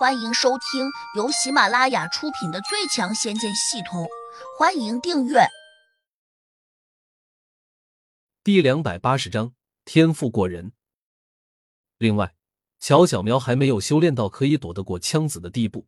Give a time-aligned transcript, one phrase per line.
[0.00, 4.04] 欢迎收听由喜马拉雅出品的《最强仙剑系统》，
[4.58, 5.40] 欢迎订阅。
[8.42, 9.52] 第两百八十章，
[9.84, 10.72] 天赋过人。
[11.98, 12.34] 另外，
[12.78, 15.86] 乔小苗还没有修炼到可以躲得过枪子的地步，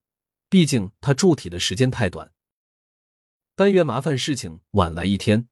[0.51, 2.35] 毕竟他筑体的时间太短。
[3.57, 5.49] 但愿麻烦事情晚来一天。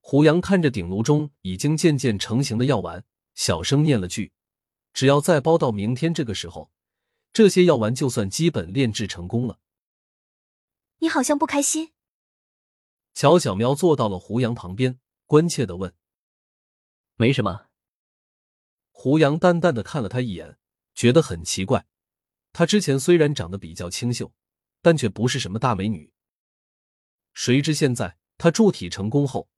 [0.00, 3.04] 胡杨看着鼎炉中已经渐渐成型的药丸，
[3.34, 4.32] 小声念了句
[4.94, 6.70] ：“只要再包到明天这个时候。”
[7.34, 9.58] 这些药丸就算基本炼制成功了。
[10.98, 11.92] 你好像不开心。
[13.12, 15.92] 乔小喵坐到了胡杨旁边，关切的问
[17.18, 17.66] ：“没什么。”
[18.92, 20.58] 胡杨淡淡的看了他一眼，
[20.94, 21.88] 觉得很奇怪。
[22.52, 24.32] 他之前虽然长得比较清秀，
[24.80, 26.12] 但却不是什么大美女。
[27.32, 29.48] 谁知现在他铸体成功后，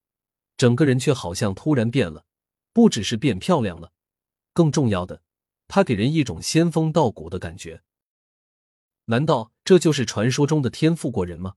[0.57, 2.25] 整个人却好像突然变了，
[2.73, 3.93] 不只是变漂亮了，
[4.55, 5.23] 更重要的。
[5.69, 7.83] 他给人一种仙风道骨的感觉，
[9.07, 11.57] 难道这就是传说中的天赋过人吗？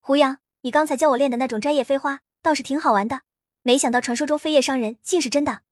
[0.00, 3.22] 胡杨，你刚才教我练的那种摘叶飞花倒是挺好玩的，
[3.62, 5.62] 没想到传说中飞叶伤人竟是真的。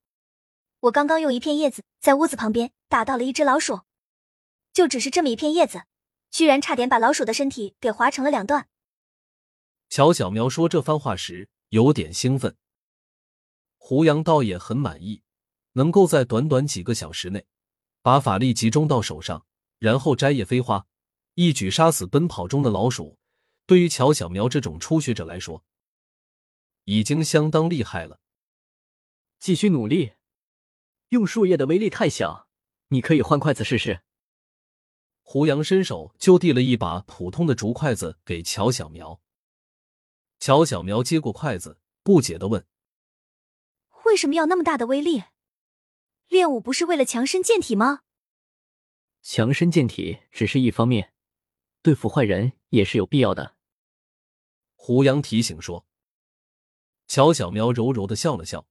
[0.81, 3.81] 我刚刚用一片叶子在屋子旁边打到了一只老鼠，
[4.73, 5.85] 就只是这么一片叶子，
[6.31, 8.69] 居然差点把老鼠的身体给划成了两段。
[9.89, 12.57] 乔小苗说这番话时有点兴奋，
[13.79, 15.23] 胡杨倒也很满意。
[15.77, 17.47] 能够在短短几个小时内
[18.01, 19.47] 把法力集中到手上，
[19.79, 20.87] 然后摘叶飞花，
[21.35, 23.19] 一举杀死奔跑中的老鼠，
[23.67, 25.65] 对于乔小苗这种初学者来说，
[26.85, 28.21] 已经相当厉害了。
[29.39, 30.15] 继续努力，
[31.11, 32.49] 用树叶的威力太小，
[32.89, 34.01] 你可以换筷子试试。
[35.21, 39.21] 胡杨伸手就递了一把普通的竹筷子给乔小苗。
[40.39, 42.67] 乔小苗接过筷子，不解的问
[44.07, 45.25] ：“为什么要那么大的威力？”
[46.29, 48.01] 练武不是为了强身健体吗？
[49.23, 51.13] 强身健体只是一方面，
[51.83, 53.57] 对付坏人也是有必要的。
[54.75, 55.87] 胡杨提醒说。
[57.09, 58.67] 乔小苗柔柔的笑了笑：“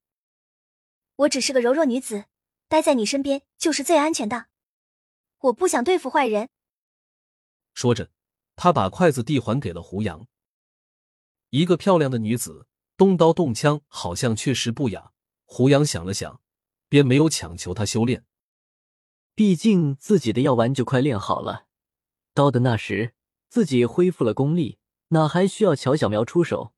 [1.16, 2.25] 我只是个柔弱女子，
[2.68, 4.47] 待在你身边就是最安全的。
[5.40, 6.50] 我不想对付坏人。”
[7.74, 8.12] 说着，
[8.58, 10.28] 他把筷子递还给了胡杨。
[11.52, 15.13] 一个漂亮的女子动刀动枪，好像确实不雅。
[15.46, 16.41] 胡杨想了想。
[16.95, 18.23] 便没有强求他修炼，
[19.33, 21.66] 毕竟自己的药丸就快练好了，
[22.33, 23.13] 到的那时
[23.50, 24.79] 自己恢复了功力，
[25.09, 26.73] 哪还需要乔小苗出手？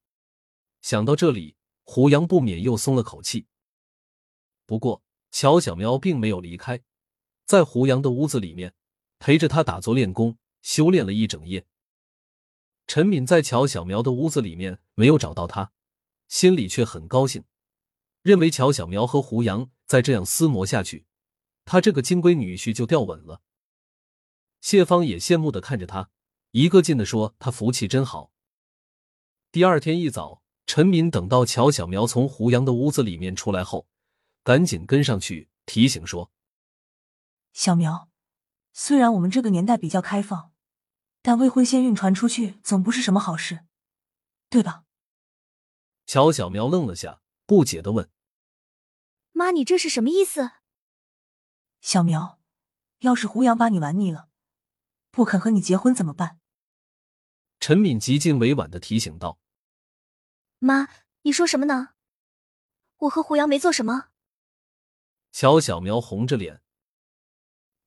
[0.81, 3.45] 想到这里，胡杨不免又松了口气。
[4.66, 6.81] 不过乔小苗并没有离开，
[7.45, 8.73] 在胡杨的屋子里面
[9.19, 11.67] 陪着他打坐练功，修炼了一整夜。
[12.88, 15.72] 陈敏在乔小苗的屋子里面没有找到他，
[16.27, 17.44] 心里却很高兴。
[18.27, 21.05] 认为乔小苗和胡杨再这样厮磨下去，
[21.63, 23.41] 他这个金龟女婿就掉稳了。
[24.59, 26.09] 谢芳也羡慕的看着他，
[26.51, 28.33] 一个劲的说他福气真好。
[29.49, 33.88] 第二天一早，陈敏等到乔小苗从胡杨的屋子里面出来后，
[34.44, 36.29] 赶紧跟上去提醒说
[37.53, 38.09] ：“小苗，
[38.73, 40.51] 虽然我们这个年代比较开放，
[41.21, 43.61] 但未婚先孕传出去总不是什么好事，
[44.49, 44.83] 对吧？”
[46.05, 48.09] 乔小苗愣了下，不解的问。
[49.38, 50.53] 妈，你这是什么意思？
[51.80, 52.40] 小苗，
[53.02, 54.30] 要是胡杨把你玩腻了，
[55.12, 56.40] 不肯和你结婚怎么办？
[57.59, 59.38] 陈敏极尽委婉的提醒道。
[60.58, 60.88] 妈，
[61.22, 61.90] 你说什么呢？
[62.98, 64.08] 我和胡杨没做什么。
[65.31, 66.64] 乔小苗红着脸。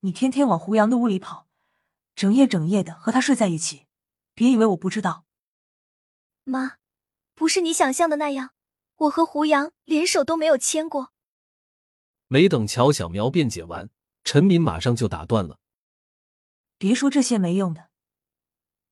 [0.03, 1.49] 你天天往胡杨的屋里跑，
[2.15, 3.89] 整夜整夜的和他睡在一起，
[4.35, 5.27] 别以为我不知道。
[6.45, 6.77] 妈，
[7.35, 8.55] 不是你想象的那样，
[8.99, 11.13] 我和胡杨连手都没有牵过。
[12.33, 13.91] 没等乔小苗辩解完，
[14.23, 15.59] 陈敏马上就打断了
[16.79, 17.91] ：“别说这些没用的，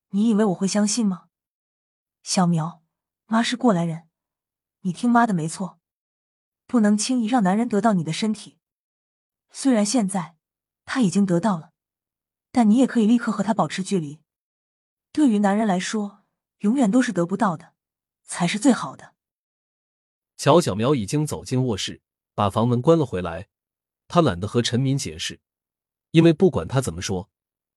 [0.08, 1.28] 你以为我会相信吗？
[2.24, 2.82] 小苗，
[3.26, 4.08] 妈是过来人，
[4.80, 5.78] 你听妈的没错，
[6.66, 8.58] 不能轻易让男人得到你的身体。
[9.52, 10.34] 虽然现在
[10.84, 11.70] 他已经得到了，
[12.50, 14.20] 但你也可以立刻和他保持距离。
[15.12, 16.24] 对于男人来说，
[16.58, 17.74] 永远都是得不到的
[18.24, 19.14] 才是最好的。”
[20.36, 22.02] 乔小苗已经走进卧室。
[22.38, 23.48] 把房门关了回来，
[24.06, 25.40] 他懒得和陈敏解释，
[26.12, 27.28] 因为不管他怎么说，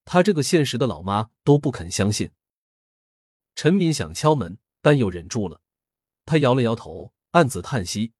[0.06, 2.30] 他这个现实的老妈都不肯相信。
[3.56, 5.62] 陈敏想敲门，但又忍住了。
[6.28, 8.13] 他摇了摇头，暗自叹息：“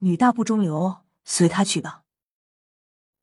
[0.00, 2.04] 女大不中留，随他去吧。”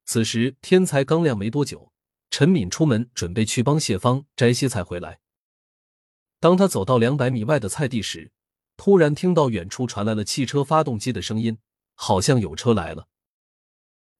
[0.04, 1.92] 此时天才刚亮没多久，
[2.30, 5.20] 陈敏出门准备去帮谢芳摘些菜回来。
[6.40, 8.32] 当他走到两百米外的菜地时，
[8.76, 11.58] 突然听到远处传来了汽车发动机的声音。
[12.04, 13.06] 好像有车来了。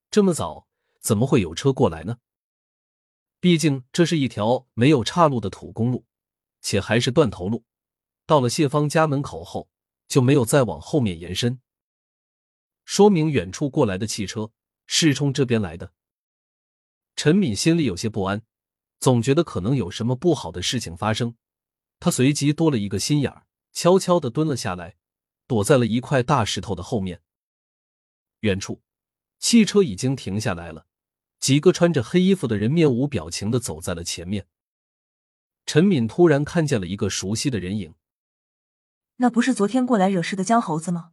[0.08, 0.68] 这么早，
[1.00, 2.18] 怎么会有车过来呢？
[3.40, 6.04] 毕竟这是一条没有岔路的土公路，
[6.60, 7.64] 且还是断头路。
[8.24, 9.68] 到了谢芳家门口后，
[10.06, 11.60] 就没有再往后面延伸，
[12.84, 14.52] 说明远处过来的汽车
[14.86, 15.92] 是冲这边来的。
[17.16, 18.42] 陈敏心里有些不安，
[19.00, 21.34] 总觉得可能有什么不好的事情发生。
[21.98, 24.94] 他随即多了一个心眼儿，悄悄的蹲了下来，
[25.48, 27.20] 躲在了一块大石头的后面。
[28.42, 28.82] 远处，
[29.38, 30.86] 汽车已经停下来了，
[31.38, 34.48] 几个穿着黑衣服的人面无表情的走在了前面。
[35.64, 37.94] 陈敏突然看见了一个熟悉的人影，
[39.16, 41.12] 那不是昨天过来惹事的江猴子吗？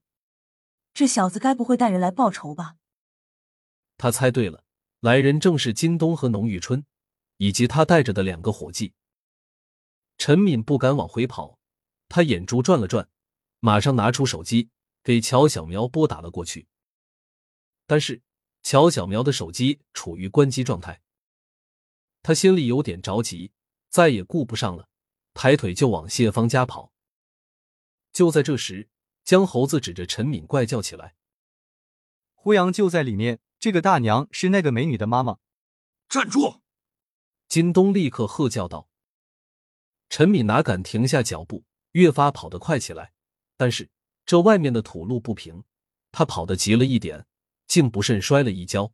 [0.92, 2.78] 这小子该不会带人来报仇吧？
[3.96, 4.64] 他猜对了，
[5.00, 6.84] 来人正是金东和农玉春，
[7.38, 8.94] 以及他带着的两个伙计。
[10.18, 11.60] 陈敏不敢往回跑，
[12.08, 13.08] 他眼珠转了转，
[13.60, 14.72] 马上拿出手机
[15.04, 16.68] 给乔小苗拨打了过去。
[17.90, 18.22] 但是
[18.62, 21.02] 乔小苗的手机处于关机状态，
[22.22, 23.52] 他心里有点着急，
[23.90, 24.88] 再也顾不上了，
[25.34, 26.94] 抬腿就往谢芳家跑。
[28.14, 28.90] 就在这时，
[29.24, 31.16] 江猴子指着陈敏怪叫起来
[32.36, 35.40] ：“胡杨就在里面，这个大娘是那个美女的妈妈。”
[36.08, 36.62] 站住！
[37.48, 38.88] 金东立刻喝叫道。
[40.10, 43.14] 陈敏哪敢停下脚步，越发跑得快起来。
[43.58, 43.90] 但是
[44.28, 45.64] 这外面的土路不平，
[46.12, 47.26] 他跑得急了一点，
[47.70, 48.92] 竟不慎摔了一跤。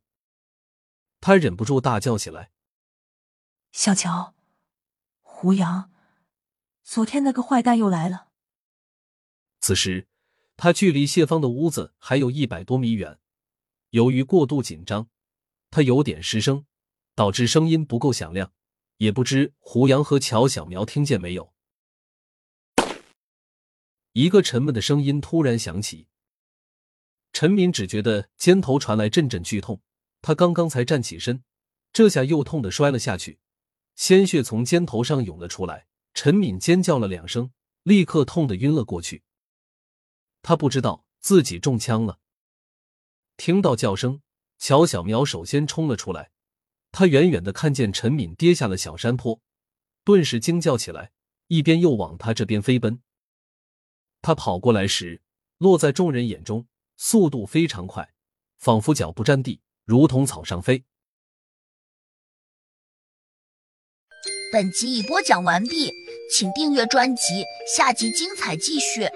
[1.20, 2.52] 他忍不住大叫起来
[3.72, 4.34] ：“小乔，
[5.22, 5.90] 胡杨，
[6.84, 8.28] 昨天那个坏蛋又来了！”
[9.58, 10.06] 此时
[10.56, 13.18] 他距离谢芳的屋子还有一百多米远，
[13.90, 15.08] 由于过度紧张，
[15.70, 16.66] 他有点失声，
[17.16, 18.52] 导致声音不够响亮。
[18.98, 21.52] 也不知胡杨和乔小苗听见没有？
[24.12, 26.08] 一个沉闷的声音突然响起。
[27.38, 29.82] 陈敏只觉得肩头传来阵阵剧痛，
[30.22, 31.44] 他刚刚才站起身，
[31.92, 33.40] 这下又痛的摔了下去，
[33.94, 35.86] 鲜血从肩头上涌了出来。
[36.14, 37.50] 陈敏尖叫了两声，
[37.82, 39.22] 立刻痛得晕了过去。
[40.40, 42.20] 他不知道自己中枪了。
[43.36, 44.22] 听到叫声，
[44.58, 46.30] 乔小苗首先冲了出来。
[46.90, 49.42] 他远远的看见陈敏跌下了小山坡，
[50.04, 51.12] 顿时惊叫起来，
[51.48, 53.02] 一边又往他这边飞奔。
[54.22, 55.20] 他跑过来时，
[55.58, 56.66] 落在众人眼中，
[56.96, 58.12] 速度非常快，
[58.56, 60.84] 仿佛脚不沾地，如同草上飞。
[64.52, 65.92] 本集已播讲完毕，
[66.32, 67.44] 请订阅专辑，
[67.76, 69.08] 下集精彩继续。